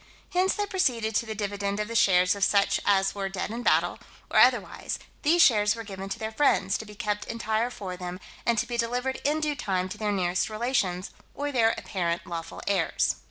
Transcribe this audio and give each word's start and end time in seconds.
Hence 0.31 0.55
they 0.55 0.65
proceeded 0.65 1.13
to 1.13 1.27
the 1.27 1.35
dividend 1.35 1.79
of 1.79 1.87
the 1.87 1.93
shares 1.93 2.33
of 2.33 2.43
such 2.43 2.79
as 2.87 3.13
were 3.13 3.29
dead 3.29 3.51
in 3.51 3.61
battle, 3.61 3.99
or 4.31 4.39
otherwise: 4.39 4.97
these 5.21 5.43
shares 5.43 5.75
were 5.75 5.83
given 5.83 6.09
to 6.09 6.17
their 6.17 6.31
friends, 6.31 6.75
to 6.79 6.87
be 6.87 6.95
kept 6.95 7.25
entire 7.25 7.69
for 7.69 7.95
them, 7.95 8.19
and 8.43 8.57
to 8.57 8.65
be 8.65 8.77
delivered 8.77 9.21
in 9.23 9.39
due 9.39 9.55
time 9.55 9.87
to 9.89 9.99
their 9.99 10.11
nearest 10.11 10.49
relations, 10.49 11.11
or 11.35 11.51
their 11.51 11.75
apparent 11.77 12.25
lawful 12.25 12.63
heirs. 12.65 13.17